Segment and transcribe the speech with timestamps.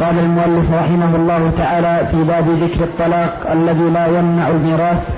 [0.00, 5.08] قال المؤلف رحمه الله تعالى في باب ذكر الطلاق الذي لا يمنع الميراث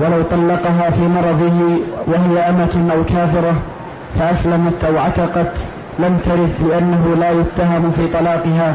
[0.00, 3.54] ولو طلقها في مرضه وهي أمة أو كافرة
[4.18, 5.52] فأسلمت أو عتقت
[5.98, 8.74] لم ترث لأنه لا يتهم في طلاقها.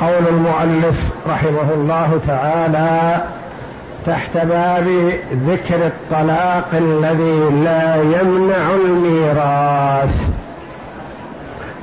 [0.00, 3.20] قول المؤلف رحمه الله تعالى
[4.06, 4.88] تحت باب
[5.46, 10.30] ذكر الطلاق الذي لا يمنع الميراث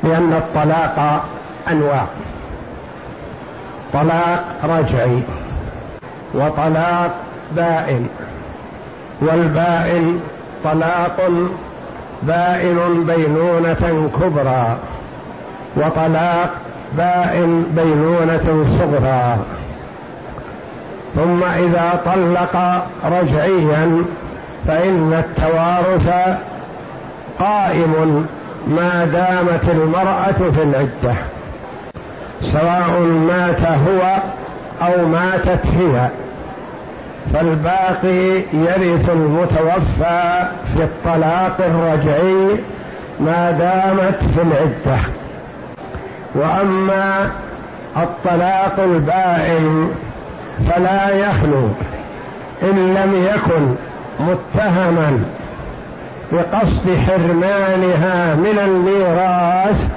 [0.03, 1.25] لأن الطلاق
[1.71, 2.05] أنواع.
[3.93, 5.19] طلاق رجعي
[6.33, 7.15] وطلاق
[7.51, 8.07] بائن.
[9.21, 10.19] والبائن
[10.63, 11.29] طلاق
[12.23, 14.77] بائن بينونة كبرى
[15.75, 16.49] وطلاق
[16.97, 19.37] بائن بينونة صغرى.
[21.15, 24.05] ثم إذا طلق رجعيا
[24.67, 26.37] فإن التوارث
[27.39, 28.25] قائم
[28.67, 31.15] ما دامت المرأة في العدة.
[32.41, 34.17] سواء مات هو
[34.81, 36.09] أو ماتت هي.
[37.33, 42.57] فالباقي يرث المتوفى في الطلاق الرجعي
[43.19, 45.01] ما دامت في العدة.
[46.35, 47.31] وأما
[47.97, 49.89] الطلاق البائن
[50.69, 51.67] فلا يخلو
[52.63, 53.75] إن لم يكن
[54.19, 55.19] متهما
[56.31, 59.87] بقصد حرمانها من الميراث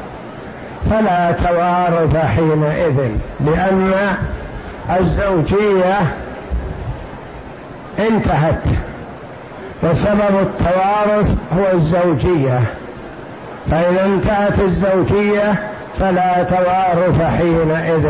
[0.91, 3.95] فلا توارث حينئذ لأن
[5.01, 5.99] الزوجية
[7.99, 8.63] انتهت.
[9.83, 12.61] وسبب التوارث هو الزوجية.
[13.71, 15.55] فاذا انتهت الزوجية
[16.01, 18.07] فلا توارث حينئذ.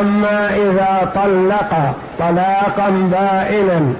[0.00, 3.92] أما إذا طلق طلاقا بائنا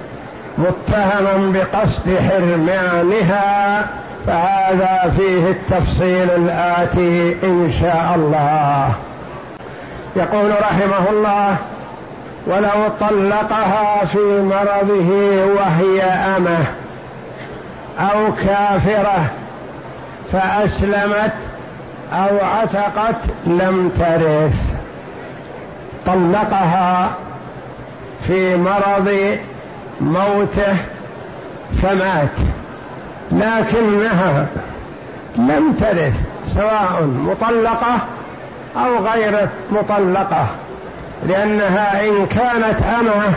[0.57, 3.85] متهما بقصد حرمانها
[4.27, 8.91] فهذا فيه التفصيل الآتي إن شاء الله.
[10.15, 11.55] يقول رحمه الله
[12.47, 15.11] ولو طلقها في مرضه
[15.45, 16.65] وهي أمة
[17.99, 19.25] أو كافرة
[20.31, 21.33] فأسلمت
[22.13, 24.73] أو عتقت لم ترث.
[26.05, 27.09] طلقها
[28.27, 29.37] في مرض
[30.01, 30.75] موته
[31.81, 32.48] فمات.
[33.31, 34.47] لكنها
[35.37, 36.13] لم ترث
[36.55, 37.99] سواء مطلقة
[38.77, 40.47] أو غير مطلقة
[41.27, 43.33] لأنها إن كانت أمة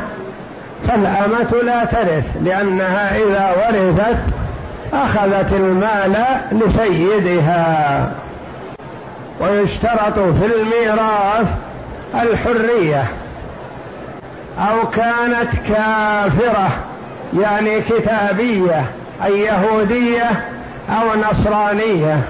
[0.89, 4.35] فالأمة لا ترث لأنها إذا ورثت
[4.93, 8.13] أخذت المال لسيدها.
[9.41, 11.49] ويشترط في الميراث
[12.15, 13.05] الحرية.
[14.59, 16.71] أو كانت كافرة
[17.41, 18.85] يعني كتابية.
[19.25, 20.31] أي يهودية
[20.89, 22.23] أو نصرانية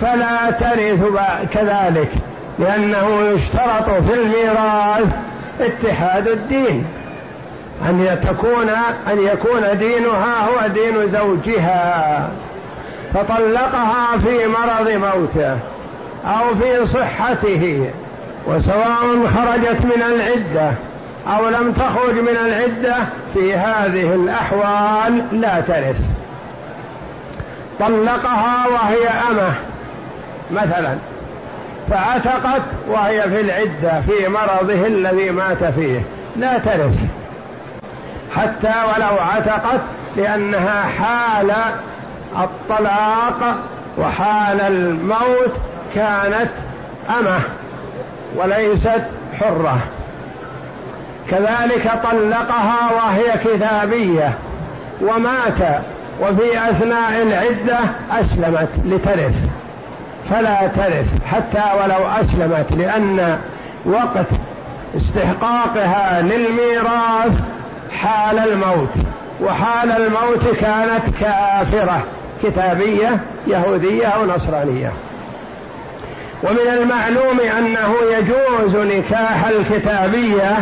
[0.00, 1.00] فلا ترث
[1.52, 2.10] كذلك
[2.58, 5.14] لأنه يشترط في الميراث
[5.60, 6.84] اتحاد الدين.
[7.88, 8.68] أن تكون
[9.12, 12.30] أن يكون دينها هو دين زوجها
[13.14, 15.58] فطلقها في مرض موته
[16.26, 17.90] أو في صحته
[18.46, 20.72] وسواء خرجت من العدة.
[21.28, 22.96] أو لم تخرج من العدة
[23.34, 26.00] في هذه الأحوال لا ترث.
[27.80, 29.50] طلقها وهي أمة
[30.50, 30.98] مثلا
[31.90, 36.00] فعتقت وهي في العدة في مرضه الذي مات فيه.
[36.36, 37.04] لا ترث.
[38.36, 39.80] حتى ولو عتقت
[40.16, 41.52] لأنها حال
[42.36, 43.56] الطلاق
[43.98, 45.52] وحال الموت
[45.94, 46.50] كانت
[47.20, 47.40] أمة
[48.36, 49.02] وليست
[49.40, 49.78] حرة.
[51.30, 54.32] كذلك طلقها وهي كتابية
[55.02, 55.82] ومات
[56.20, 57.78] وفي أثناء العدة
[58.10, 59.48] أسلمت لترث.
[60.30, 63.38] فلا ترث حتى ولو أسلمت لأن
[63.86, 64.26] وقت
[64.96, 67.42] استحقاقها للميراث
[68.00, 68.94] حال الموت
[69.42, 72.04] وحال الموت كانت كافرة
[72.42, 74.92] كتابية يهودية أو نصرانية.
[76.42, 80.58] ومن المعلوم أنه يجوز نكاح الكتابية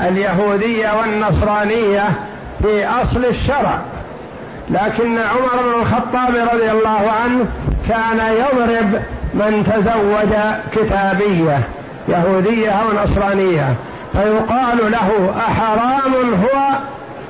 [0.00, 2.04] اليهودية والنصرانية
[2.62, 3.78] في أصل الشرع.
[4.70, 7.46] لكن عمر بن الخطاب رضي الله عنه
[7.88, 9.02] كان يضرب
[9.34, 10.38] من تزوج
[10.72, 11.60] كتابية
[12.08, 13.74] يهودية أو نصرانية.
[14.12, 16.78] فيقال له أحرام هو؟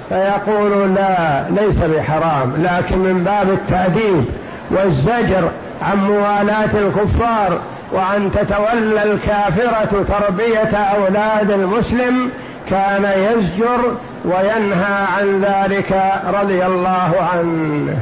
[0.09, 2.53] فيقول لا ليس بحرام.
[2.59, 4.25] لكن من باب التأديب
[4.71, 5.51] والزجر
[5.83, 7.61] عن موالاة الكفار
[7.93, 12.31] وأن تتولى الكافرة تربية أولاد المسلم
[12.71, 17.99] كان يزجر وينهى عن ذلك رضي الله عنه.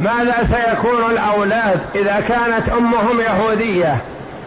[0.00, 3.96] ماذا سيكون الأولاد إذا كانت أمهم يهودية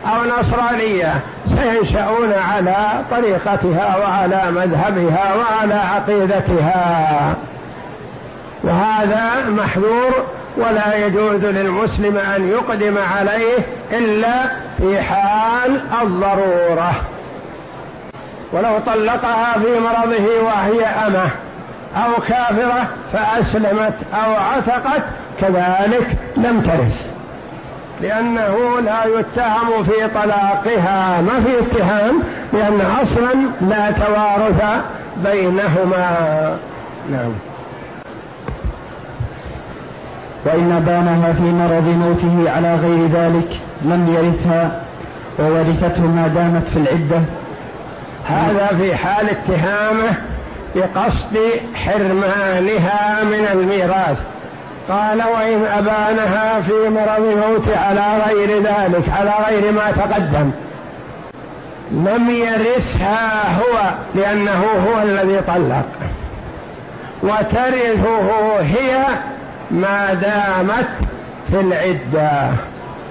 [0.05, 1.13] أو نصرانية؟
[1.47, 2.75] سينشأون على
[3.11, 7.35] طريقتها وعلى مذهبها وعلى عقيدتها.
[8.63, 10.11] وهذا محذور
[10.57, 13.57] ولا يجوز للمسلم أن يقدم عليه
[13.91, 14.33] إلا
[14.77, 16.93] في حال الضرورة.
[18.53, 21.30] ولو طلقها في مرضه وهي أمة
[21.95, 25.03] أو كافرة فأسلمت أو عتقت
[25.39, 27.06] كذلك لم ترث.
[28.01, 34.63] لأنه لا يتهم في طلاقها ما في اتهام لأن أصلا لا توارث
[35.24, 36.57] بينهما.
[37.12, 37.31] نعم.
[40.45, 44.81] وإن بانها في مرض موته على غير ذلك لم يرثها
[45.39, 47.21] وورثته ما دامت في العدة.
[48.27, 50.18] هذا في حال اتهامه
[50.75, 51.38] بقصد
[51.75, 54.18] حرمانها من الميراث.
[54.89, 60.51] قال وإن أبانها في مرض موت على غير ذلك على غير ما تقدم.
[61.91, 65.85] لم يرثها هو لأنه هو الذي طلق.
[67.24, 69.06] وترثه هي
[69.71, 70.89] ما دامت
[71.50, 72.51] في العدة.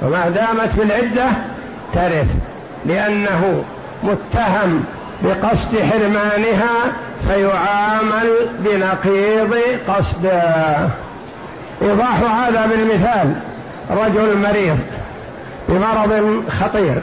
[0.03, 1.27] وما دامت في العدة
[1.95, 2.35] ترث
[2.87, 3.65] لأنه
[4.03, 4.85] متهم
[5.23, 6.93] بقصد حرمانها
[7.27, 9.55] فيعامل بنقيض
[9.89, 10.89] قصده
[11.83, 13.35] إيضاح هذا بالمثال
[13.91, 14.79] رجل مريض
[15.69, 17.03] بمرض خطير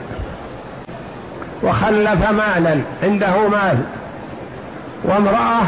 [1.63, 3.77] وخلف مالا عنده مال
[5.03, 5.61] وامرأة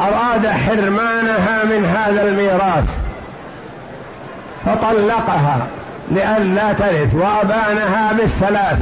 [0.00, 2.90] أراد حرمانها من هذا الميراث
[4.66, 5.66] فطلقها
[6.10, 8.78] لئلا ترث وأبانها بالثلاث.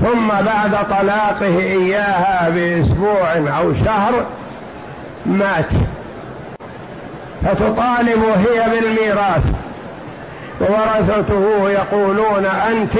[0.00, 4.26] ثم بعد طلاقه إياها بأسبوع أو شهر
[5.26, 5.72] مات.
[7.44, 9.54] فتطالب هي بالميراث.
[10.60, 12.92] وورثته يقولون أنت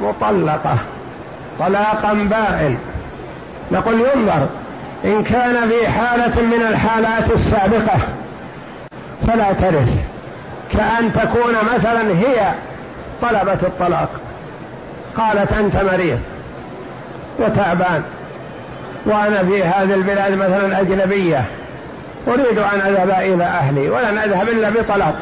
[0.00, 0.78] مطلقة
[1.58, 2.78] طلاقا بائن.
[3.72, 4.46] نقول ينظر
[5.04, 7.98] إن كان في حالة من الحالات السابقة
[9.28, 9.98] فلا ترث.
[10.72, 12.52] كأن تكون مثلا هي
[13.22, 14.10] طلبت الطلاق.
[15.16, 16.18] قالت أنت مريض
[17.38, 18.02] وتعبان
[19.06, 21.44] وأنا في هذه البلاد مثلا أجنبية
[22.28, 25.14] أريد أن أذهب إلى أهلي ولن أذهب إلا بطلاق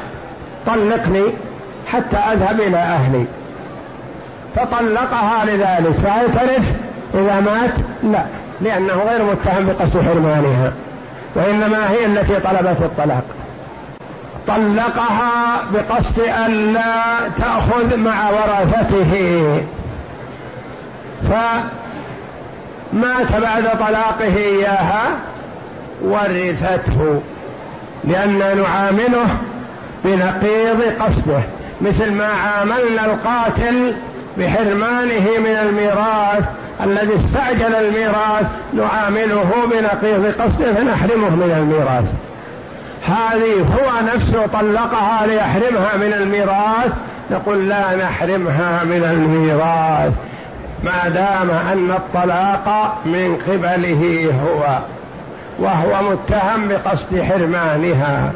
[0.66, 1.24] طلقني
[1.86, 3.24] حتى أذهب إلى أهلي.
[4.56, 5.92] فطلقها لذلك.
[5.92, 6.76] فهل ترث
[7.14, 7.70] إذا مات؟
[8.02, 8.24] لا
[8.60, 10.72] لأنه غير متهم بقصد حرمانها
[11.34, 13.24] وإنما هي التي طلبت الطلاق.
[14.48, 19.62] طلقها بقصد أن لا تأخذ مع ورثته.
[21.28, 21.62] فمات
[23.36, 25.04] بعد طلاقه إياها
[26.02, 27.20] ورثته
[28.04, 29.26] لأننا نعامله
[30.04, 31.40] بنقيض قصده
[31.80, 33.94] مثل ما عاملنا القاتل
[34.38, 36.44] بحرمانه من الميراث
[36.84, 42.04] الذي استعجل الميراث نعامله بنقيض قصده فنحرمه من الميراث.
[43.06, 46.92] هذه هو نفسه طلقها ليحرمها من الميراث
[47.30, 50.12] نقول لا نحرمها من الميراث.
[50.84, 54.78] ما دام أن الطلاق من قبله هو
[55.58, 58.32] وهو متهم بقصد حرمانها.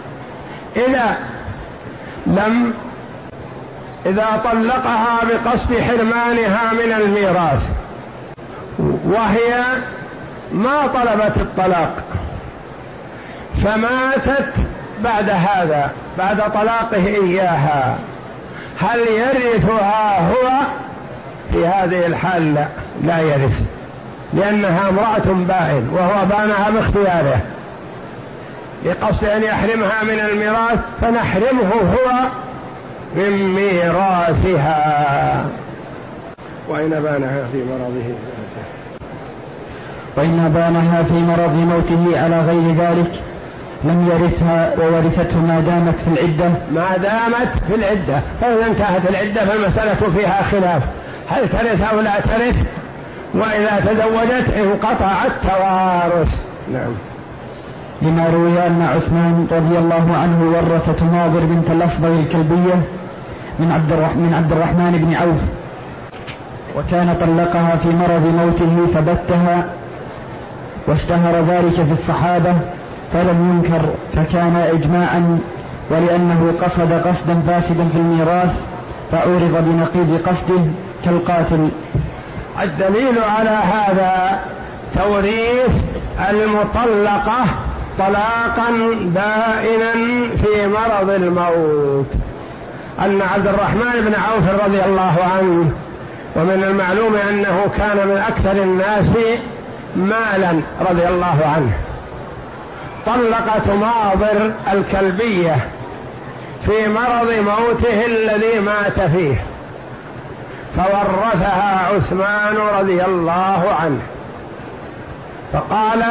[0.77, 1.17] إذا
[2.27, 2.75] لم
[4.07, 7.63] إذا طلقها بقصد حرمانها من الميراث
[9.05, 9.65] وهي
[10.53, 12.03] ما طلبت الطلاق
[13.65, 14.69] فماتت
[15.05, 17.99] بعد هذا بعد طلاقه إياها.
[18.81, 20.67] هل يرثها هو؟
[21.53, 22.67] في هذه الحال لا
[23.03, 23.63] لا يرث.
[24.33, 27.41] لأنها امرأة بائن وهو بانها باختياره.
[28.85, 32.31] لقصد أن يحرمها من الميراث فنحرمه هو
[33.17, 35.45] من ميراثها.
[36.69, 38.15] وإن بانها في مرضه؟
[40.17, 43.23] وإن بانها في مرض موته على غير ذلك
[43.85, 46.49] لم يرثها وورثته ما دامت في العدة.
[46.75, 48.23] ما دامت في العدة.
[48.41, 50.83] فإذا انتهت العدة فالمسألة فيها خلاف.
[51.29, 52.67] هل ترث أو لا ترث؟
[53.35, 56.35] وإذا تزوجت انقطع التوارث.
[56.73, 56.93] نعم.
[58.03, 62.75] لما روي أن عثمان رضي الله عنه ورث تناظر بنت الأفضل الكلبية
[63.59, 65.41] من عبد من عبد الرحمن بن عوف
[66.77, 69.65] وكان طلقها في مرض موته فبتها
[70.89, 72.55] واشتهر ذلك في الصحابة
[73.13, 75.39] فلم ينكر فكان إجماعا
[75.91, 78.55] ولأنه قصد قصدا فاسدا في الميراث
[79.13, 80.63] فعورض بنقيض قصده
[81.07, 81.69] كالقاتل
[82.63, 84.41] الدليل على هذا
[84.97, 85.83] توريث
[86.31, 87.45] المطلقة
[87.99, 88.71] طلاقا
[89.01, 89.93] بائنا
[90.37, 92.07] في مرض الموت.
[93.01, 95.71] أن عبد الرحمن بن عوف رضي الله عنه
[96.37, 99.09] ومن المعلوم أنه كان من أكثر الناس
[99.97, 100.61] مالا
[100.91, 101.73] رضي الله عنه.
[103.07, 105.57] طلق تماضر الكلبية
[106.67, 109.37] في مرض موته الذي مات فيه.
[110.77, 114.01] فورثها عثمان رضي الله عنه.
[115.53, 116.03] فقال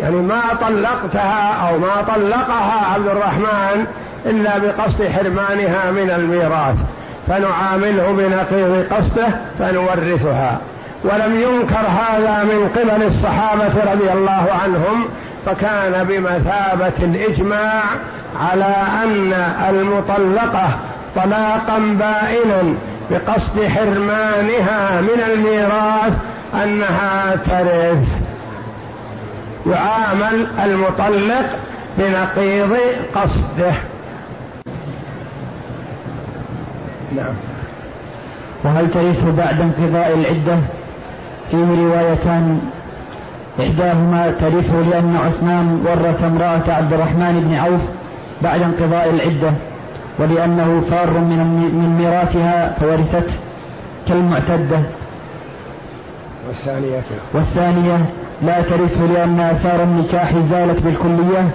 [0.00, 3.86] يعني ما طلقتها أو ما طلقها عبد الرحمن
[4.26, 6.76] إلا بقصد حرمانها من الميراث
[7.28, 9.26] فنعامله بنقيض قصده
[9.58, 10.60] فنورثها.
[11.04, 15.04] ولم ينكر هذا من قبل الصحابة رضي الله عنهم
[15.46, 17.82] فكان بمثابة الإجماع
[18.40, 19.32] على أن
[19.70, 20.68] المطلقة
[21.16, 22.74] طلاقا بائنا
[23.10, 26.12] بقصد حرمانها من الميراث
[26.54, 28.08] أنها ترث.
[29.66, 31.58] يعامل المطلق
[31.98, 32.76] بنقيض
[33.14, 33.74] قصده.
[37.16, 37.34] نعم.
[38.64, 40.58] وهل ترث بعد انقضاء العدة؟
[41.50, 42.60] فيه روايتان
[43.60, 47.80] إحداهما ترث لأن عثمان ورث امرأة عبد الرحمن بن عوف
[48.42, 49.52] بعد انقضاء العدة.
[50.18, 51.38] ولأنه فار من
[51.74, 53.34] من ميراثها فورثته
[54.08, 54.80] كالمعتدة.
[56.48, 57.02] والثانية
[57.34, 57.96] والثانية
[58.42, 61.50] لا ترثه لأن آثار النكاح زالت بالكلية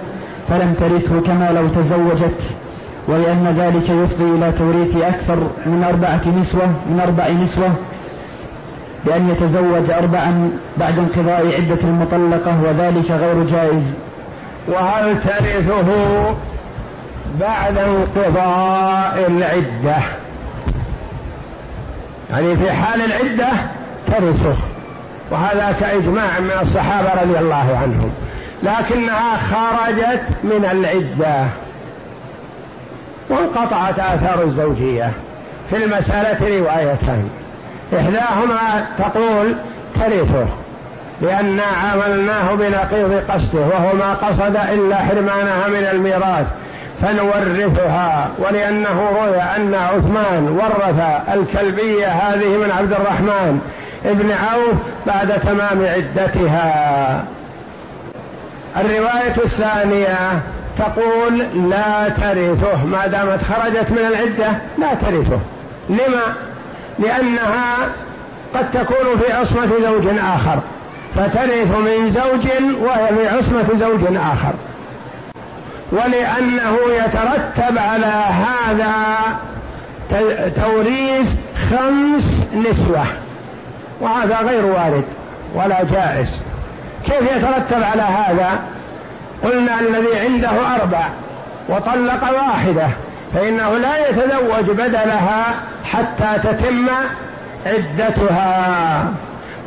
[0.48, 2.40] فلم ترثه كما لو تزوجت
[3.08, 5.36] ولأن ذلك يفضي إلى توريث أكثر
[5.66, 7.72] من أربعة نسوة من أربع نسوة
[9.06, 13.82] بأن يتزوج أربعا بعد انقضاء عدة المطلقة وذلك غير جائز.
[14.68, 15.84] وهل ترثه
[17.40, 20.02] بعد انقضاء العدة.
[22.30, 23.48] يعني في حال العدة
[24.06, 24.56] ترثه
[25.30, 28.12] وهذا كإجماع من الصحابة رضي الله عنهم.
[28.62, 31.46] لكنها خرجت من العدة.
[33.30, 35.12] وانقطعت آثار الزوجية.
[35.70, 37.28] في المسألة روايتان.
[37.98, 39.54] إحداهما تقول
[39.94, 40.46] ترثه
[41.22, 46.46] لأن عملناه بنقيض قصده وهو ما قصد إلا حرمانها من الميراث.
[47.02, 51.00] فنورثها ولأنه روي أن عثمان ورث
[51.34, 53.60] الكلبية هذه من عبد الرحمن
[54.04, 54.74] ابن عوف
[55.06, 57.24] بعد تمام عدتها.
[58.76, 60.42] الرواية الثانية
[60.78, 61.38] تقول
[61.70, 62.84] لا ترثه.
[62.84, 65.40] ما دامت خرجت من العدة لا ترثه.
[65.88, 66.34] لما؟
[66.98, 67.76] لأنها
[68.54, 70.58] قد تكون في عصمة زوج آخر
[71.14, 72.46] فترث من زوج
[72.82, 74.52] وهي في عصمة زوج آخر.
[75.92, 78.94] ولأنه يترتب على هذا
[80.62, 81.28] توريث
[81.70, 83.06] خمس نسوة
[84.00, 85.04] وهذا غير وارد
[85.54, 86.42] ولا جائز.
[87.04, 88.60] كيف يترتب على هذا؟
[89.44, 91.08] قلنا الذي عنده أربع
[91.68, 92.88] وطلق واحدة
[93.34, 95.54] فإنه لا يتزوج بدلها
[95.84, 96.86] حتى تتم
[97.66, 99.04] عدتها.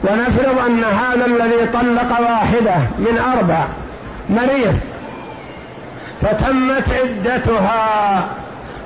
[0.03, 3.65] ونفرض أن هذا الذي طلق واحدة من أربع
[4.30, 4.77] مريض
[6.24, 8.24] فتمت عدتها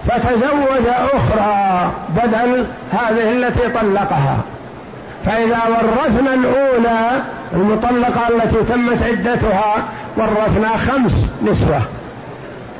[0.05, 4.37] فتزوج أخرى بدل هذه التي طلقها.
[5.25, 9.75] فإذا ورثنا الأولى المطلقة التي تمت عدتها
[10.17, 11.81] ورثنا خمس نسوة.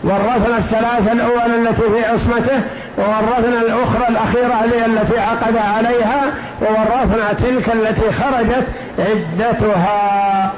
[0.03, 2.61] ورثنا الثلاثة الأول التي في عصمته
[2.97, 6.21] وورثنا الأخرى الأخيرة التي عقد عليها
[6.61, 8.67] وورثنا تلك التي خرجت
[8.99, 10.51] عدتها.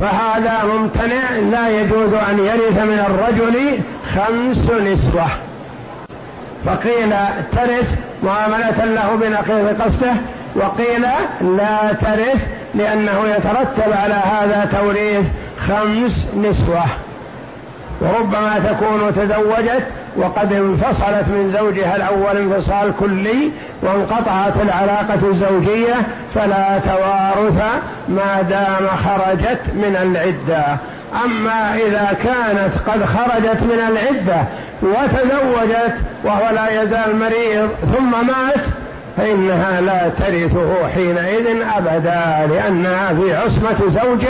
[0.00, 3.80] فهذا ممتنع لا يجوز أن يرث من الرجل
[4.14, 5.26] خمس نسوة.
[6.66, 7.14] فقيل
[7.52, 10.14] ترث معاملة له بنقيض قصده
[10.56, 11.02] وقيل
[11.40, 15.26] لا ترث لأنه يترتب على هذا توريث
[15.58, 16.84] خمس نسوة.
[18.00, 19.86] وربما تكون تزوجت
[20.16, 23.50] وقد انفصلت من زوجها الأول انفصال كلي
[23.82, 25.94] وانقطعت العلاقة الزوجية
[26.34, 27.62] فلا توارث
[28.08, 30.64] ما دام خرجت من العدة.
[31.24, 34.44] أما إذا كانت قد خرجت من العدة
[34.82, 38.64] وتزوجت وهو لا يزال مريض ثم مات
[39.16, 44.24] فإنها لا ترثه حينئذ أبدا لأنها في عصمة زوج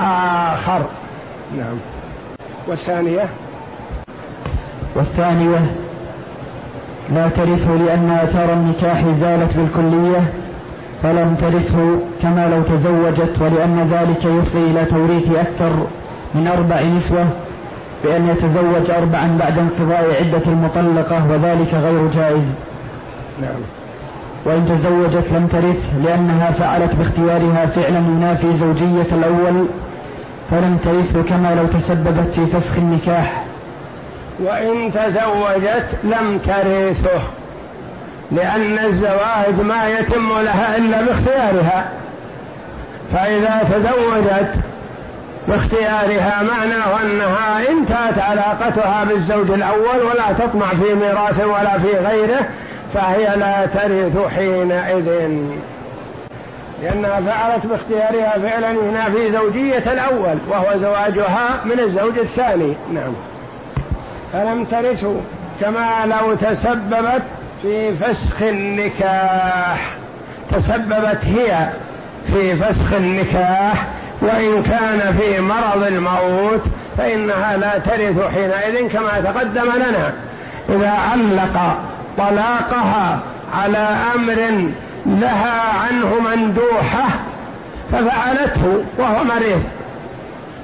[0.00, 0.86] آخر.
[1.56, 1.78] نعم.
[2.68, 3.28] والثانية؟
[4.96, 5.58] والثانية
[7.14, 10.32] لا ترثه لأن آثار النكاح زالت بالكلية
[11.02, 15.86] فلم ترثه كما لو تزوجت ولأن ذلك يفضي إلى توريث أكثر
[16.34, 17.26] من أربع نسوة
[18.04, 22.44] بأن يتزوج أربعا بعد انقضاء عدة المطلقة وذلك غير جائز.
[23.42, 23.60] نعم.
[24.44, 29.66] وإن تزوجت لم ترث لأنها فعلت باختيارها فعلا ينافي زوجية الأول
[30.50, 33.44] فلم ترث كما لو تسببت في فسخ النكاح.
[34.38, 37.22] وإن تزوجت لم ترثه
[38.32, 41.88] لأن الزواج ما يتم لها إلا باختيارها.
[43.12, 44.64] فإذا تزوجت
[45.48, 52.48] باختيارها معناه أنها انتهت علاقتها بالزوج الأول ولا تطمع في ميراث ولا في غيره
[52.94, 55.38] فهي لا ترث حينئذ.
[56.82, 62.74] لأنها فعلت باختيارها فعلا هنا في زوجية الأول وهو زواجها من الزوج الثاني.
[62.92, 63.12] نعم.
[64.32, 65.20] فلم ترثه
[65.60, 67.22] كما لو تسببت
[67.62, 69.90] في فسخ النكاح.
[70.50, 71.68] تسببت هي
[72.26, 73.86] في فسخ النكاح
[74.22, 76.62] وإن كان في مرض الموت
[76.98, 80.12] فإنها لا ترث حينئذ كما تقدم لنا.
[80.68, 81.78] إذا علق
[82.18, 83.20] طلاقها
[83.54, 84.70] على أمر
[85.06, 87.08] لها عنه مندوحة
[87.92, 89.62] ففعلته وهو مريض.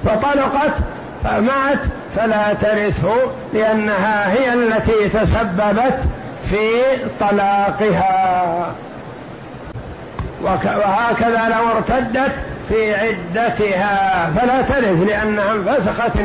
[0.04, 0.74] فطلقت
[1.24, 1.78] فمات
[2.16, 3.16] فلا ترثه
[3.54, 5.98] لأنها هي التي تسببت
[6.50, 6.82] في
[7.20, 8.66] طلاقها.
[10.42, 12.32] وهكذا لو ارتدت
[12.68, 16.18] في عدتها فلا ترث لأنها انفسخت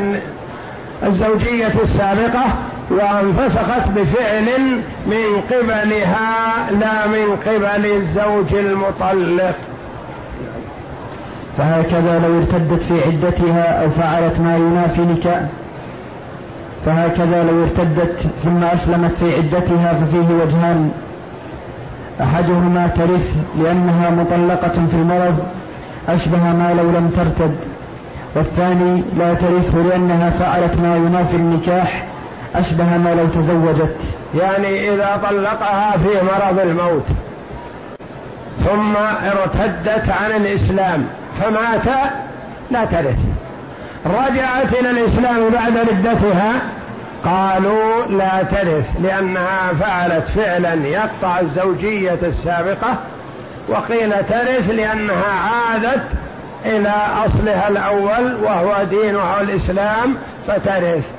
[1.02, 2.44] الزوجية السابقة
[2.90, 4.46] وانفسخت بفعل
[5.06, 9.54] من قبلها لا من قبل الزوج المطلق.
[11.58, 15.42] فهكذا لو ارتدت في عدتها أو فعلت ما ينافي نكاح.
[16.86, 20.90] فهكذا لو ارتدت ثم أسلمت في عدتها ففيه وجهان.
[22.20, 25.38] أحدهما ترث لأنها مطلقة في المرض
[26.08, 27.56] أشبه ما لو لم ترتد.
[28.36, 32.06] والثاني لا ترثه لأنها فعلت ما ينافي النكاح.
[32.54, 33.96] أشبه ما لو تزوجت.
[34.34, 37.06] يعني إذا طلقها في مرض الموت
[38.60, 41.06] ثم ارتدت عن الإسلام
[41.40, 41.88] فمات
[42.70, 43.18] لا ترث.
[44.06, 46.52] رجعت إلى الإسلام بعد ردتها
[47.24, 52.96] قالوا لا ترث لأنها فعلت فعلا يقطع الزوجية السابقة
[53.68, 56.02] وقيل ترث لأنها عادت
[56.66, 56.94] إلى
[57.26, 60.14] أصلها الأول وهو دينها الإسلام
[60.46, 61.10] فترث.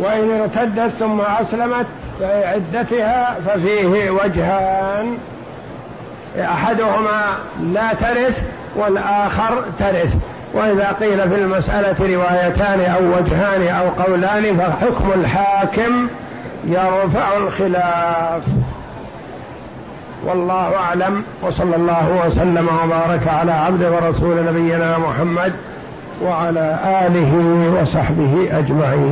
[0.00, 1.86] وإن ارتدت ثم أسلمت
[2.22, 5.16] عدتها ففيه وجهان.
[6.40, 7.22] أحدهما
[7.72, 8.42] لا ترث
[8.76, 10.14] والآخر ترث.
[10.54, 16.08] وإذا قيل في المسألة روايتان أو وجهان أو قولان فحكم الحاكم
[16.64, 18.42] يرفع الخلاف.
[20.26, 21.22] والله أعلم.
[21.42, 25.52] وصلى الله وسلم وبارك على عبد ورسول نبينا محمد
[26.22, 27.32] وعلى آله
[27.80, 29.06] وصحبه أجمعين.